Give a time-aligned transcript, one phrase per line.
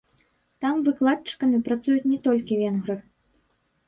[0.63, 2.97] Там выкладчыкамі працуюць не толькі венгры.